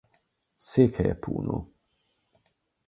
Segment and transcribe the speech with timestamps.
[0.57, 1.67] Székhelye Puno.